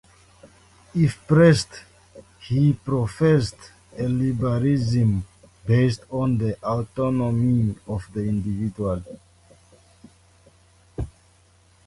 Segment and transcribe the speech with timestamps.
[0.95, 1.83] If pressed,
[2.39, 5.27] he professed a liberalism
[5.67, 9.03] based on the autonomy of the individual.